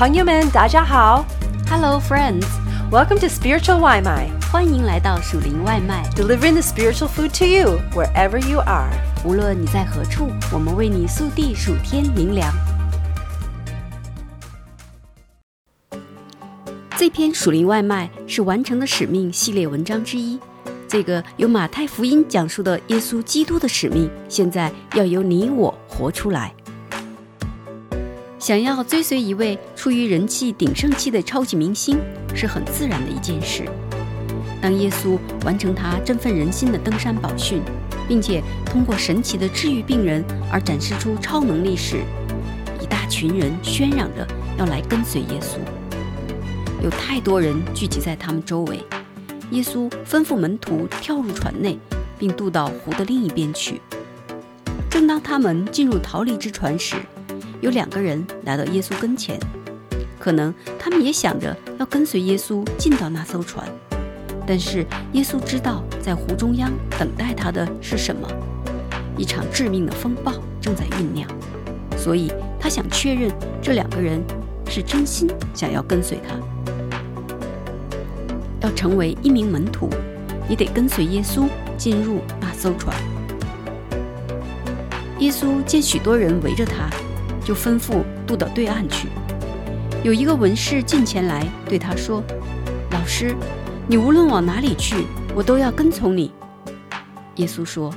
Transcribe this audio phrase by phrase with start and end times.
[0.00, 1.26] 朋友们，大家好。
[1.68, 6.08] Hello, friends！Welcome to Spiritual 外卖欢迎来到属灵外卖。
[6.16, 8.88] delivering the spiritual food to you wherever you are.
[9.26, 12.50] 无论你在何处，我们为你速递数天灵粮。
[16.96, 20.40] 这篇属灵外卖是完成的使命系列文章之一。
[20.88, 26.54] 这个由马太福音讲述的耶稣基督的使命，现在要由你我活出来。
[28.40, 31.98] 想要追随一位处于人气鼎盛期的超级明星，
[32.34, 33.68] 是很自然的一件事。
[34.62, 37.60] 当耶稣完成他振奋人心的登山宝训，
[38.08, 41.98] 并且通过神奇的治愈病人而展示出超能力时，
[42.80, 44.26] 一大群人喧嚷着
[44.58, 45.58] 要来跟随耶稣。
[46.82, 48.82] 有太多人聚集在他们周围。
[49.50, 51.78] 耶稣吩咐门徒跳入船内，
[52.18, 53.82] 并渡到湖的另一边去。
[54.88, 56.96] 正当他们进入逃离之船时，
[57.60, 59.38] 有两个人来到耶稣跟前，
[60.18, 63.68] 可能他们也想着要跟随耶稣进到那艘船，
[64.46, 68.26] 但是耶稣知道在湖中央等待他的是什么，
[69.16, 71.28] 一场致命的风暴正在酝酿，
[71.98, 73.30] 所以他想确认
[73.60, 74.22] 这两个人
[74.68, 76.34] 是真心想要跟随他。
[78.62, 79.88] 要成为一名门徒，
[80.48, 82.94] 你得跟随耶稣进入那艘船。
[85.18, 86.90] 耶稣见许多人围着他，
[87.50, 89.08] 就吩咐渡到对岸去。
[90.04, 92.22] 有一个文士近前来对他说
[92.94, 93.34] ：“老师，
[93.88, 96.30] 你无论往哪里去，我都要跟从你。”
[97.34, 97.92] 耶稣说：“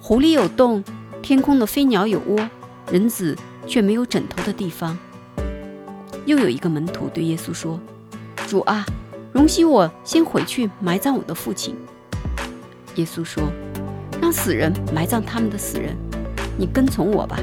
[0.00, 0.82] 湖里有洞，
[1.20, 2.48] 天空的飞鸟有窝，
[2.90, 3.36] 人子
[3.66, 4.96] 却没有枕头的地方。”
[6.24, 7.78] 又有一个门徒对耶稣说
[8.48, 8.86] ：“主啊，
[9.34, 11.76] 容许我先回去埋葬我的父亲。”
[12.96, 13.42] 耶稣说
[14.22, 15.94] ：“让死人埋葬他们的死人，
[16.56, 17.38] 你跟从我吧。”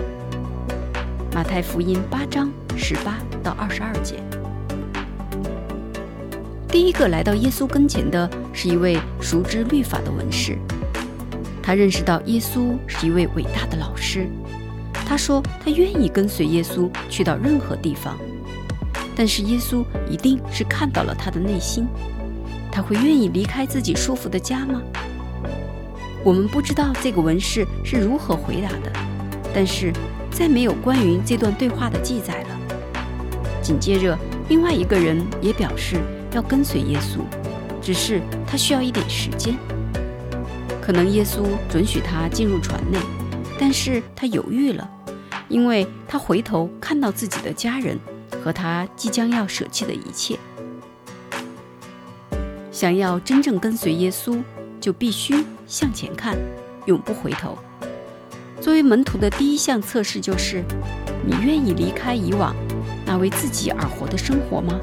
[1.34, 4.22] 马太福音八章十八到二十二节。
[6.68, 10.60] 第一个来到耶稣跟前的是一位熟知律法的文士，
[11.60, 14.28] 他认识到耶稣是一位伟大的老师。
[14.94, 18.16] 他说他愿意跟随耶稣去到任何地方。
[19.16, 21.88] 但是耶稣一定是看到了他的内心，
[22.72, 24.80] 他会愿意离开自己舒服的家吗？
[26.24, 28.92] 我们不知道这个文士是如何回答的，
[29.54, 29.94] 但是
[30.32, 32.50] 再没有关于这段对话的记载了。
[33.62, 34.18] 紧接着，
[34.50, 35.98] 另外一个人也表示
[36.32, 37.20] 要跟随耶稣，
[37.82, 39.56] 只是他需要一点时间。
[40.82, 42.98] 可能耶稣准许他进入船内，
[43.60, 44.90] 但是他犹豫了，
[45.48, 48.00] 因为他回头看到自己的家人。
[48.44, 50.38] 和他即将要舍弃的一切。
[52.74, 54.44] 想要真正跟随耶稣，
[54.82, 56.38] 就必须向前看，
[56.86, 57.58] 永不回头。
[58.64, 60.64] 作为门徒的第一项测试就是：
[61.28, 62.56] 你愿意离开以往
[63.06, 64.80] 那为自己而活的生活吗？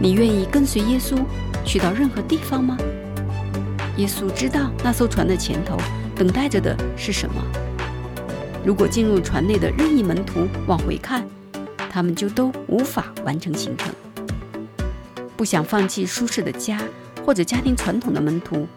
[0.00, 1.18] 你愿意跟随耶稣
[1.64, 2.78] 去到任何地方吗？
[3.96, 5.76] 耶稣知道那艘船的前头
[6.14, 7.42] 等待着的是什么。
[8.64, 11.26] 如果进入船内的任意门徒往回看，
[11.90, 13.92] 他们就都无法完成行程。
[15.36, 16.80] 不想放弃舒适的家
[17.26, 18.68] 或者家庭传统的门徒，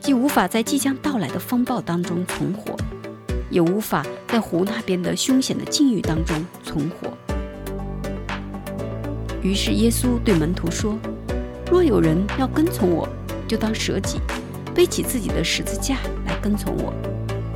[0.00, 2.74] 既无法在即将到来的风暴当中存活，
[3.50, 7.12] 也无法在湖那边的凶险的境遇当中存活。
[9.42, 10.98] 于是耶稣对门徒说
[11.70, 13.08] ：“若有人要跟从我，
[13.48, 14.20] 就当舍己，
[14.74, 15.96] 背起自己的十字架
[16.26, 16.94] 来跟从我。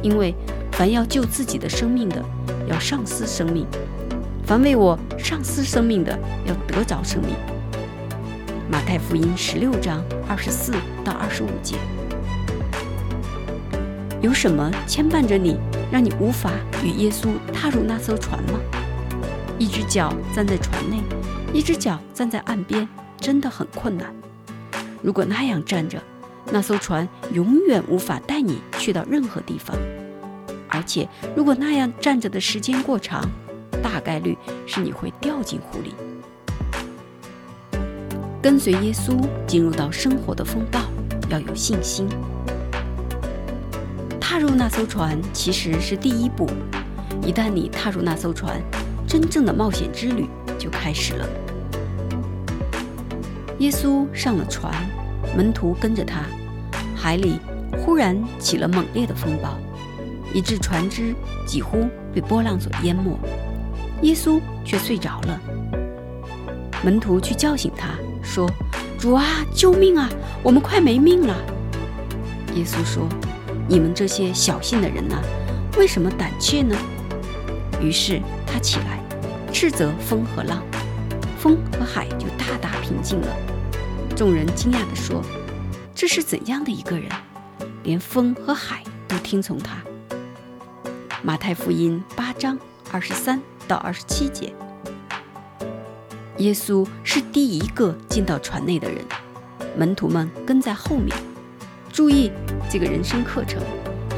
[0.03, 0.35] 因为
[0.73, 2.23] 凡要救自己的生命的，
[2.69, 3.67] 要丧失生命。”
[4.47, 7.35] 凡为我丧失生命的，要得着生命。
[8.71, 10.73] 马太福音十六章二十四
[11.03, 11.77] 到二十五节。
[14.25, 15.55] 有什么牵绊着你，
[15.93, 16.51] 让你无法
[16.83, 18.59] 与耶稣踏入那艘船吗？
[19.59, 20.97] 一只脚站在船内，
[21.53, 24.15] 一只脚站在岸边，真的很困难。
[25.03, 26.03] 如果那样站着，
[26.51, 29.77] 那艘船永远无法带你去到任何地方。
[30.69, 33.31] 而且，如果那样站着的时间过长，
[33.83, 35.95] 大概率是你会掉进湖里。
[38.41, 40.81] 跟随耶稣进入到生活的风暴，
[41.29, 42.09] 要有信心。
[44.35, 46.51] 踏入那艘船其实是第一步，
[47.23, 48.61] 一旦你踏入那艘船，
[49.07, 50.29] 真正的冒险之旅
[50.59, 51.29] 就开始了。
[53.61, 54.75] 耶稣上了船，
[55.37, 56.23] 门徒跟着他，
[56.97, 57.39] 海里
[57.79, 59.57] 忽然起了猛烈的风暴，
[60.35, 61.15] 以致船只
[61.47, 63.17] 几乎被波浪所淹没。
[64.03, 65.41] 耶稣却睡着了，
[66.83, 67.91] 门徒去叫醒他，
[68.21, 68.51] 说
[68.99, 70.11] ：“主啊，救命啊，
[70.43, 71.37] 我们快没命了！”
[72.57, 73.09] 耶稣说
[73.69, 75.17] ：“你们这些小信的人呢、
[75.79, 76.77] 为什么胆怯呢？”
[77.81, 78.99] 于是他起来，
[79.53, 80.63] 斥责风和浪，
[81.39, 83.29] 风和海就大大平静了。
[84.17, 85.23] 众人惊讶地说
[85.95, 87.11] ：“这是怎样的一个人？
[87.83, 89.83] 连风和海都听从他。”
[91.23, 92.59] 马太福音八章
[92.93, 94.55] 二十三到二十七节。
[96.39, 99.05] 耶稣是第一个进到船内的人，
[99.77, 101.17] 门徒们跟在后面。
[101.93, 102.31] 注意
[102.71, 103.63] 这个人生课程，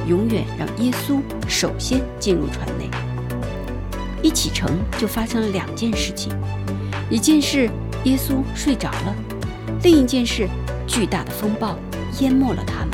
[0.07, 2.89] 永远让耶稣首先进入船内。
[4.23, 6.33] 一启程就发生了两件事情：
[7.11, 7.69] 一件事
[8.05, 9.15] 耶稣睡着了；
[9.83, 10.49] 另一件事
[10.87, 11.79] 巨大的风暴
[12.21, 12.91] 淹没了他们。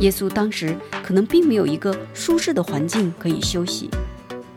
[0.00, 3.90] 耶稣当时可能并没有一个舒适的环境可以休息，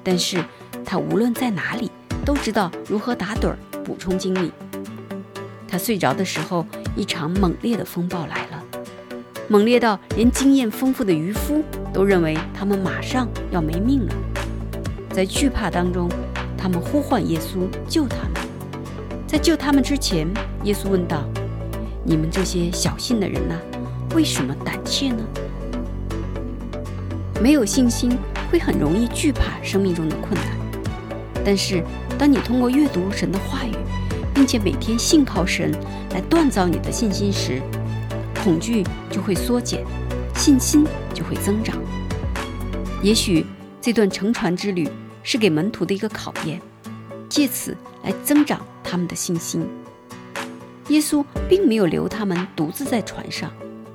[0.04, 0.44] 但是
[0.86, 1.92] 他无论在哪里。
[2.26, 4.52] 都知道如何打盹儿补充精力。
[5.68, 6.64] 他睡着的时候，
[6.96, 8.49] 一场猛烈的风暴来了，
[9.50, 14.14] 猛烈到连经验丰富的渔夫都认为他们马上要没命了。
[15.10, 16.08] 在惧怕当中，
[16.56, 18.34] 他们呼唤耶稣救他们。
[19.26, 20.28] 在救他们之前，
[20.64, 21.24] 耶稣问道
[22.06, 23.56] ：“你们这些小信的人呐，
[24.14, 25.24] 为什么胆怯呢？”
[27.42, 28.16] 没有信心
[28.52, 30.46] 会很容易惧怕生命中的困难，
[31.44, 31.84] 但是。
[32.18, 33.72] 当你通过阅读神的话语，
[34.34, 35.72] 并且每天信靠神
[36.12, 37.62] 来锻造你的信心时，
[38.44, 39.86] 恐惧就会缩减，
[40.36, 41.78] 信心就会增长。
[43.04, 43.46] 也许
[43.82, 44.90] 这段乘船之旅
[45.24, 46.62] 是给门徒的一个考验，
[47.28, 49.68] 借此来增长他们的信心。
[50.88, 53.52] 耶稣并没有留他们独自在船上，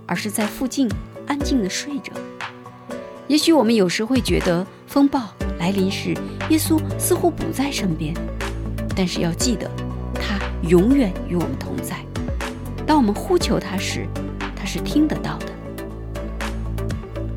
[0.06, 0.88] 而是在附近
[1.26, 2.12] 安静地睡着。
[3.26, 5.28] 也许我们有时会觉得风暴。
[5.58, 6.10] 来临时，
[6.50, 8.14] 耶稣似乎不在身边，
[8.94, 9.70] 但是要记得，
[10.14, 10.38] 他
[10.68, 12.04] 永远与我们同在。
[12.86, 14.06] 当我们呼求他时，
[14.64, 15.46] 是听得到的。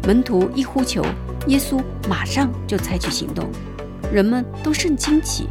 [0.08, 1.04] 门徒一呼求，
[1.48, 3.50] 耶稣马上就采取行动，
[4.12, 5.48] 人们都甚惊奇。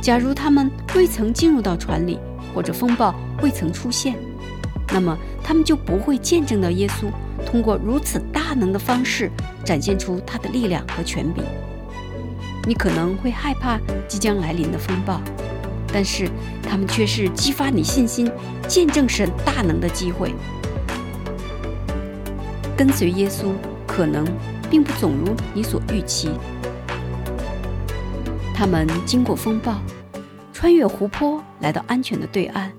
[0.00, 2.18] 假如他们未曾进入到船里，
[2.54, 4.16] 或者风暴未曾出现，
[4.88, 7.10] 那么他们就不会见证到耶稣
[7.44, 9.30] 通过如此大能的方式
[9.64, 11.44] 展现出他的力量和权柄。
[12.66, 13.78] 你可能会害怕
[14.08, 15.20] 即将来临的风暴，
[15.92, 16.28] 但是
[16.62, 18.30] 他们却是激发你信心、
[18.66, 20.34] 见证神大能的机会。
[22.76, 23.52] 跟随耶稣
[23.86, 24.24] 可能
[24.70, 26.30] 并不总如你所预期。
[28.54, 29.80] 他们经过风暴，
[30.52, 32.72] 穿越湖泊，来到安全的对岸。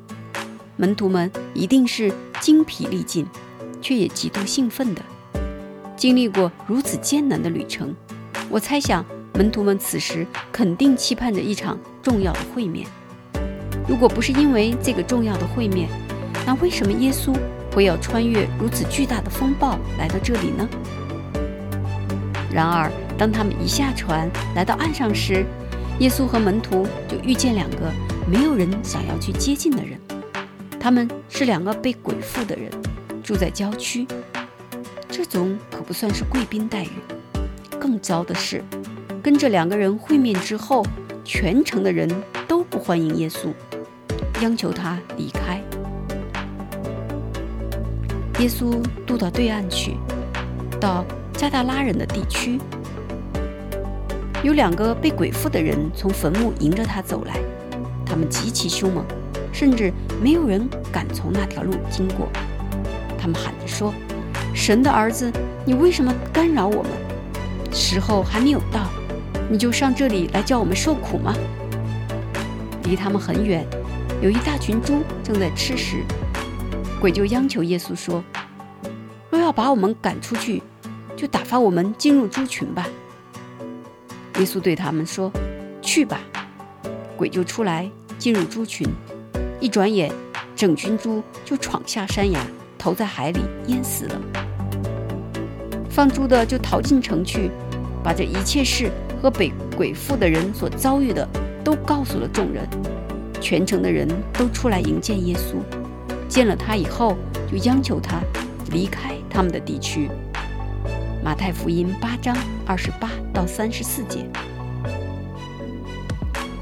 [0.75, 3.25] 门徒们一定是精疲力尽，
[3.81, 5.01] 却也极度兴奋的。
[5.95, 7.93] 经历过如此艰难的旅程，
[8.49, 9.05] 我猜想。
[9.35, 12.87] 门徒们此时肯定期盼着一场重要的会面。
[13.87, 15.89] 如果不是因为这个重要的会面，
[16.45, 17.35] 那为什么耶稣
[17.73, 20.67] 会要穿越如此巨大的风暴来到这里呢？
[22.51, 25.45] 然而，当他们一下船来到岸上时，
[25.99, 27.91] 耶稣和门徒就遇见两个
[28.29, 29.99] 没有人想要去接近的人。
[30.79, 32.69] 他们是两个被鬼附的人，
[33.23, 34.05] 住在郊区。
[35.09, 36.89] 这种可不算是贵宾待遇。
[37.79, 38.63] 更糟的是。
[39.21, 40.85] 跟这两个人会面之后，
[41.23, 42.09] 全城的人
[42.47, 43.53] 都不欢迎耶稣，
[44.41, 45.61] 央求他离开。
[48.39, 49.95] 耶稣渡到对岸去，
[50.79, 52.59] 到加达拉人的地区。
[54.43, 57.39] 有两个被鬼附的人从坟墓迎着他走来，
[58.05, 59.05] 他们极其凶猛，
[59.53, 62.27] 甚至没有人敢从那条路经过。
[63.17, 63.93] 他们喊着说
[64.53, 65.31] ：“神的儿子，
[65.63, 66.91] 你为什么干扰我们？
[67.71, 68.89] 时候还没有到。”
[69.49, 71.33] 你就上这里来叫我们受苦吗？
[72.85, 73.65] 离他们很远，
[74.21, 76.03] 有一大群猪正在吃食。
[77.03, 78.23] 鬼就央求耶稣说
[79.29, 80.63] ：“若要把我们赶出去，
[81.17, 82.87] 就打发我们进入猪群吧。”
[84.39, 85.29] 耶稣对他们说
[85.83, 86.21] ：“去吧。”
[87.17, 88.87] 鬼就出来进入猪群，
[89.59, 90.13] 一转眼，
[90.55, 92.39] 整群猪就闯下山崖，
[92.77, 94.21] 投在海里淹死了。
[95.89, 97.51] 放猪的就逃进城去，
[98.01, 98.89] 把这一切事。
[99.21, 101.27] 和被鬼附的人所遭遇的，
[101.65, 102.65] 都告诉了众人。
[103.41, 105.57] 全城的人都出来迎接耶稣，
[106.33, 107.15] 见了他以后，
[107.47, 108.19] 就央求他
[108.71, 110.09] 离开他们的地区。
[111.23, 112.35] 马太福音八章
[112.65, 114.27] 二十八到三十四节。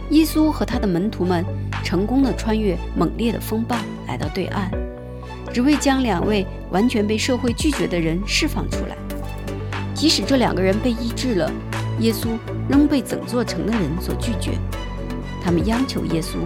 [0.09, 1.45] 耶稣和他的门徒们
[1.85, 3.77] 成功的穿越猛烈的风暴，
[4.09, 4.69] 来到对岸，
[5.53, 8.97] 只为将两位完全被社会拒绝的人释放出来。
[9.95, 11.49] 即使这两个人被医治了。
[12.01, 12.27] 耶稣
[12.67, 14.51] 仍被整座城的人所拒绝，
[15.41, 16.39] 他们央求耶稣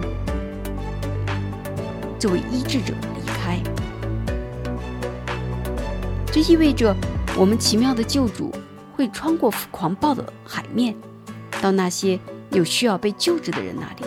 [2.20, 2.94] 这位医治者
[6.36, 6.94] 这意味着
[7.34, 8.52] 我们奇妙的救主
[8.94, 10.94] 会穿过狂暴的海面，
[11.62, 14.06] 到那些有需要被救治的人那里。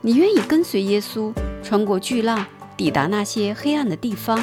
[0.00, 1.30] 你愿意跟随耶稣
[1.62, 4.42] 穿过巨浪，抵达那些黑暗的地方，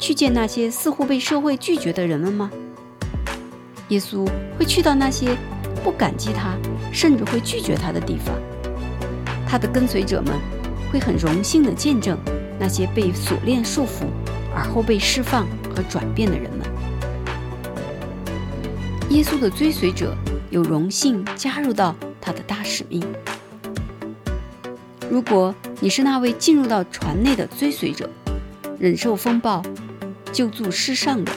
[0.00, 2.50] 去见那些似乎被社会拒绝的人们吗？
[3.90, 5.36] 耶稣会去到那些
[5.84, 6.58] 不感激他，
[6.92, 8.34] 甚至会拒绝他的地方。
[9.46, 10.34] 他的跟随者们
[10.90, 12.18] 会很荣幸地见证
[12.58, 14.06] 那些被锁链束缚
[14.52, 16.66] 而后被释放和转变的人们。
[19.10, 20.16] 耶稣的追随者
[20.50, 23.02] 有荣幸加入到他的大使命。
[25.10, 28.08] 如果你是那位进入到船内的追随者，
[28.78, 29.62] 忍受风暴、
[30.32, 31.32] 救助失丧的。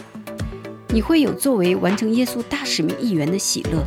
[0.89, 3.83] 你会有作为完成耶稣大使命一员的喜乐。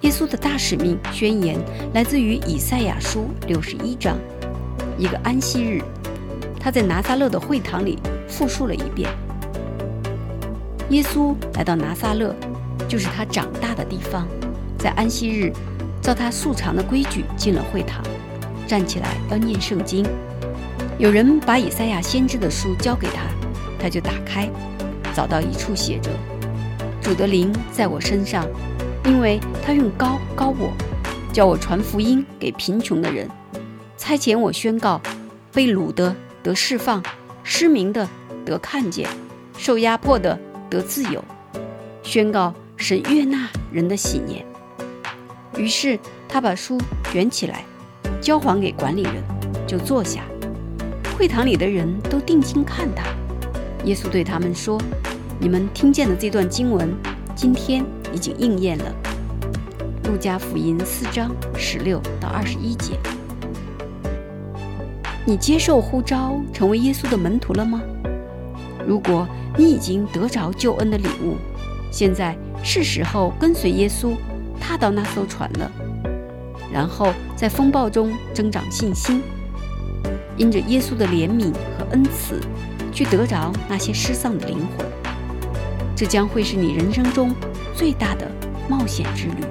[0.00, 1.58] 耶稣的大使命宣言
[1.92, 4.16] 来自于以赛亚书六十一章，
[4.96, 5.82] 一个安息日，
[6.58, 9.10] 他在拿撒勒的会堂里复述了一遍。
[10.90, 12.34] 耶稣来到拿撒勒，
[12.88, 14.26] 就是他长大的地方，
[14.78, 15.52] 在安息日，
[16.00, 18.02] 照他素常的规矩进了会堂，
[18.66, 20.06] 站起来要念圣经。
[20.98, 23.22] 有人把以赛亚先知的书交给他，
[23.78, 24.48] 他就打开。
[25.14, 26.10] 找到一处写着
[27.02, 28.46] ：“主的灵在我身上，
[29.04, 30.72] 因为他用高高我，
[31.32, 33.28] 叫我传福音给贫穷的人，
[33.96, 35.00] 差遣我宣告
[35.52, 37.02] 被掳的得释放，
[37.42, 38.08] 失明的
[38.44, 39.08] 得看见，
[39.56, 41.22] 受压迫的得自由，
[42.02, 44.44] 宣告神悦纳人的喜年。”
[45.56, 45.98] 于是
[46.28, 46.78] 他把书
[47.12, 47.64] 卷起来，
[48.20, 49.14] 交还给管理人，
[49.66, 50.22] 就坐下。
[51.16, 53.04] 会堂里的人都定睛看他。
[53.84, 54.80] 耶稣对他们说
[55.40, 56.94] ：“你们听见的这段经文，
[57.34, 58.94] 今天已经应验了。”
[60.08, 62.96] 路加福音四章十六到二十一节。
[65.26, 67.82] 你接受呼召，成为耶稣的门徒了吗？
[68.88, 69.28] 如果
[69.58, 71.36] 你已经得着救恩的礼物，
[71.92, 74.16] 现在是时候跟随耶稣，
[74.58, 75.70] 踏到那艘船了，
[76.72, 79.22] 然后在风暴中增长信心，
[80.38, 82.40] 因着耶稣的怜悯和恩慈。
[82.90, 84.84] 去得着那些失丧的灵魂，
[85.94, 87.32] 这将会是你人生中
[87.72, 88.26] 最大的
[88.68, 89.44] 冒险之旅。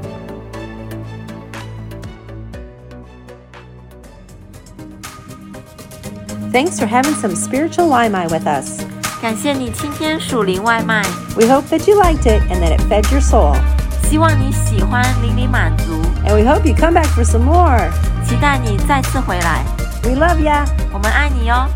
[6.51, 8.96] Thanks for having some spiritual lima with us.
[9.26, 11.02] 感谢你今天属灵外卖。
[11.36, 13.56] We hope that you liked it and that it fed your soul.
[14.08, 16.02] 希望你喜欢，令你满足。
[16.26, 17.90] And we hope you come back for some more.
[18.28, 19.64] 期待你再次回来。
[20.02, 20.66] We love ya.
[20.92, 21.66] 我们爱你哟。